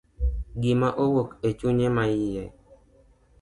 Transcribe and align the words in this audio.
Gima 0.61 0.89
owuok 1.03 1.29
e 1.47 1.49
chunye 1.57 1.87
maiye. 1.95 2.43